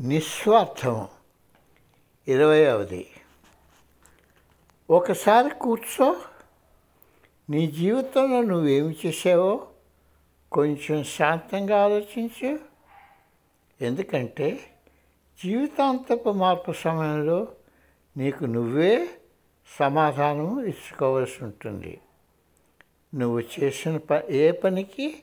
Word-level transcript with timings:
నిస్వార్థం 0.00 1.08
ఇరవైవది. 2.28 3.06
ఒకసారి 4.90 5.54
కూర్చో 5.54 6.16
నీ 7.50 7.66
జీవితంలో 7.66 8.42
నువ్వేమి 8.42 8.96
చేసావో 9.06 9.68
కొంచెం 10.52 11.04
శాంతంగా 11.04 11.84
ఆలోచించు. 11.84 12.58
ఎందుకంటే 13.80 14.76
జీవితాంతపు 15.44 16.30
మార్పు 16.30 16.72
సమయంలో 16.72 17.48
నీకు 18.16 18.44
నువ్వే 18.44 19.08
సమాధానం 19.78 20.60
ఇచ్చుకోవాల్సి 20.60 21.44
ఉంటుంది. 21.44 22.00
నువ్వు 23.14 23.40
చేసిన 23.40 23.96
ప 23.96 24.12
ఏ 24.12 24.50
పనికి 24.50 25.22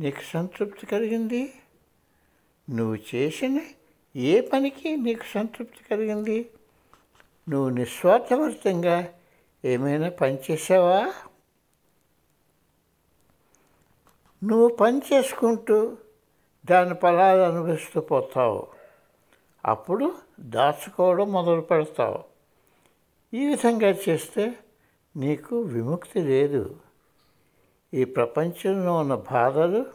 నీకు 0.00 0.20
సంతృప్తి 0.20 0.86
కలిగింది? 0.86 1.54
నువ్వు 2.70 2.98
చేసిన 3.14 3.60
ఏ 4.16 4.40
పనికి 4.40 4.96
నీకు 4.96 5.24
సంతృప్తి 5.24 5.84
కలిగింది? 5.90 6.50
నువ్వు 7.48 7.68
నిస్వార్థవర్తంగా 7.68 9.08
ఏమైనా 9.64 10.08
పనిచేసావా 10.08 11.12
నువ్వు 14.44 14.68
పని 14.68 15.00
చేసుకుంటూ 15.12 15.96
దాని 16.70 16.94
ఫలాలు 16.94 17.40
అనుభవిస్తూ 17.40 18.00
పోతావు. 18.00 18.66
అప్పుడు 19.66 20.14
దాచుకోవడం 20.40 21.32
మొదలు 21.32 21.60
పెడతావు. 21.60 22.24
ఈ 23.36 23.46
విధంగా 23.46 23.94
చేస్తే 24.08 24.54
నీకు 25.16 25.60
విముక్తి 25.60 26.20
లేదు. 26.20 26.76
ఈ 27.94 28.04
ప్రపంచంలో 28.04 28.98
ఉన్న 28.98 29.14
బాధలు 29.14 29.86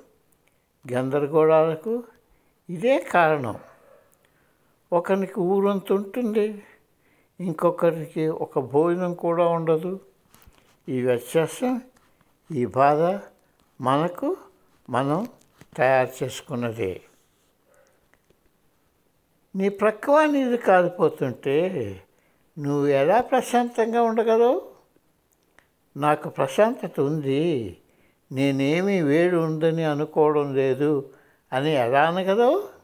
గందరగోళాలకు 0.94 2.04
ఇదే 2.70 3.00
కారణం. 3.00 3.60
ఒకరికి 4.94 5.40
ఊరంత 5.40 5.92
ఉంటుంది 5.92 6.64
ఇంకొకరికి 7.40 8.28
ఒక 8.28 8.60
భోజనం 8.60 9.14
కూడా 9.14 9.46
ఉండదు. 9.46 10.00
ఈ 10.90 11.02
వ్యత్యాసం 11.02 11.82
ఈ 12.52 12.66
బాధ 12.66 13.20
మనకు 13.82 14.38
మనం 14.90 15.28
తయారు 15.78 16.24
చేసుకున్నదే. 16.24 17.02
నీ 19.56 19.70
ప్రక్కవ 19.70 20.26
నీది 20.26 20.58
కాలిపోతుంటే 20.58 21.58
నువ్వు 22.60 22.88
ఎలా 22.88 23.22
ప్రశాంతంగా 23.22 24.02
ఉండగలవు? 24.02 24.62
నాకు 25.98 26.30
ప్రశాంతత 26.30 27.00
ఉంది 27.00 27.78
నేనేమీ 28.32 29.02
వేడి 29.02 29.36
ఉందని 29.36 29.84
అనుకోవడం 29.84 30.56
లేదు 30.56 31.10
అని 31.54 31.72
ఎలా 31.72 32.04
అనగలవు? 32.04 32.75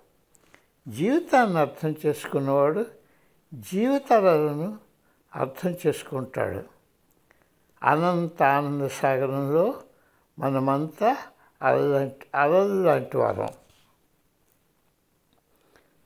జీవితాన్ని 0.88 1.58
అర్థం 1.60 1.96
చేసుకున్నవాడు 2.06 2.86
జీవితాలను 3.54 4.78
అర్థం 5.36 5.76
చేసుకుంటాడు. 5.88 6.64
అనంత 7.84 8.44
ఆనంద 8.44 8.88
సాగరంలో 8.88 9.84
మనమంతా 10.40 11.18
అలలాంటి 11.62 12.26
అలలు 12.36 12.84
లాంటి 12.84 13.18
వారం. 13.18 13.48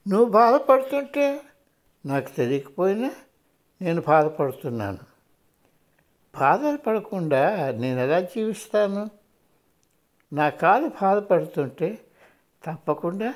నువ్వు 0.07 0.25
బాధపడుతుంటే 0.25 1.41
నాకు 2.05 2.29
తెలియకపోయినా 2.29 3.11
నేను 3.81 4.01
బాధపడుతున్నాను. 4.01 4.99
బాధలు 6.41 6.77
పడకుండా 6.77 7.71
నేను 7.71 7.99
ఎలా 7.99 8.19
జీవిస్తాను? 8.19 9.09
నా 10.33 10.49
కాలు 10.49 10.87
బాధపడుతుంటే 10.87 12.05
తప్పకుండా 12.65 13.33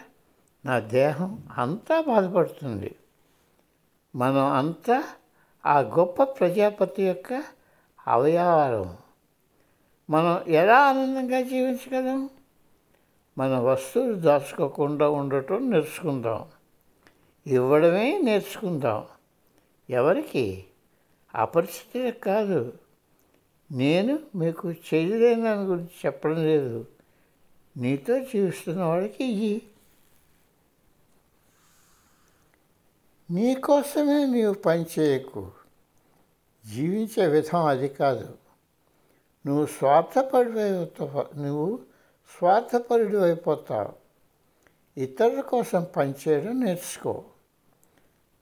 నా 0.66 0.80
దేహం 0.80 1.44
అంతా 1.58 2.02
బాధపడుతుంది. 2.02 2.96
మనం 4.16 4.46
అంతా 4.46 5.04
ఆ 5.66 5.80
గొప్ప 5.80 6.24
ప్రజాపతి 6.24 7.04
యొక్క 7.04 7.44
అవయవాలం. 8.08 8.98
మనం 10.10 10.44
ఎలా 10.48 10.80
ఆనందంగా 10.80 11.42
జీవించగలం? 11.42 12.30
మన 13.38 13.60
వస్తువులు 13.60 14.14
దాచుకోకుండా 14.14 15.10
ఉండటం 15.10 15.72
నేర్చుకుందాం. 15.72 16.46
ఇవ్వడమే 17.48 18.22
నేర్చుకుందాం. 18.22 19.06
ఎవరికి? 19.90 20.66
అపరిచితులకు 21.36 22.20
కాదు. 22.20 22.74
నేను 23.72 24.20
మీకు 24.36 24.72
చేయలేని 24.72 25.42
దాని 25.42 25.62
గురించి 25.62 25.90
చెప్పడం 26.06 26.46
లేదు. 26.46 26.86
నీతో 27.78 28.20
జీవిస్తున్న 28.20 28.84
వాళ్ళకి 28.84 29.24
ఇయ్యి. 29.24 29.62
నీకోసమే 33.32 34.26
నీవు 34.26 34.54
పని 34.54 34.86
చేయకు. 35.00 35.52
జీవించే 36.74 37.28
విధం 37.28 37.66
అది 37.66 37.90
కాదు. 37.90 38.38
నువ్వు 39.46 39.66
స్వార్థపడి 39.66 40.50
నువ్వు 41.42 41.80
స్వార్థపరుడు 42.38 43.18
అయిపోతావు. 43.18 43.94
ఇతరుల 45.00 45.42
కోసం 45.42 45.88
పనిచేయడం 45.96 46.60
నేర్చుకో. 46.60 47.24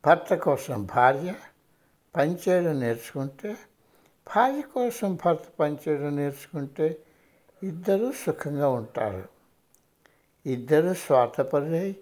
భర్త 0.06 0.36
కోసం 0.36 0.86
భార్య 0.96 1.34
పనిచేయడం 2.16 2.80
నేర్చుకుంటే 2.80 3.58
భార్య 4.36 4.62
కోసం 4.62 5.20
భర్త 5.26 5.44
పనిచేయడం 5.60 6.16
నేర్చుకుంటే 6.16 7.04
ఇద్దరు 7.64 8.12
సుఖంగా 8.12 8.70
ఉంటారు. 8.70 9.30
ఇద్దరు 10.46 10.94
స్వార్థపరులై 10.94 11.96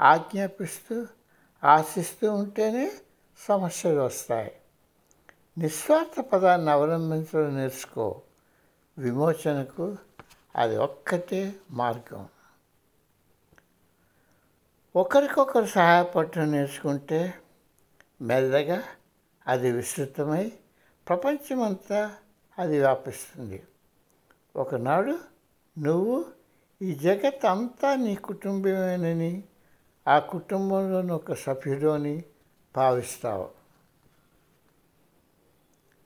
ఆజ్ఞాపిస్తూ 0.00 1.06
ఆశిస్తూ 1.64 2.34
ఉంటేనే 2.34 2.92
సమస్యలు 3.38 4.00
వస్తాయి. 4.00 4.52
నిస్వార్థ 5.58 6.20
పదాన్ని 6.20 6.70
అవలంబించడం 6.70 7.56
నేర్చుకో. 7.56 8.22
విమోచనకు 8.98 9.96
అది 10.56 10.76
ఒక్కటే 10.76 11.54
మార్గం. 11.70 12.28
ఒకరికొకరు 14.96 15.66
సహాయపడటం 15.66 16.52
నేర్చుకుంటే 16.52 17.34
మెల్లగా 18.20 18.82
అది 19.46 19.72
విస్తృతమై 19.72 20.52
ప్రపంచమంతా 21.08 22.16
అది 22.58 22.78
వ్యాపిస్తుంది. 22.78 23.62
ఒకనాడు 24.56 25.18
నువ్వు 25.78 26.24
ఈ 26.82 26.94
జగత్ 26.94 27.46
అంతా 27.46 27.94
నీ 27.94 28.14
కుటుంబమేనని 28.14 29.44
ఆ 30.08 30.18
కుటుంబంలోని 30.18 31.12
ఒక 31.12 31.32
సభ్యుడు 31.32 31.86
అని 31.86 32.24
భావిస్తావు. 32.76 33.50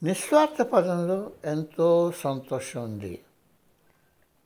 నిస్వార్థ 0.03 0.63
పదంలో 0.63 1.33
ఎంతో 1.45 2.13
సంతోషం 2.13 2.85
ఉంది. 2.85 3.25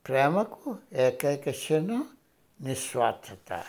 ప్రేమకు 0.07 0.77
ఏకైక 0.93 1.49
క్షణం 1.49 2.07
నిస్వార్థత. 2.61 3.63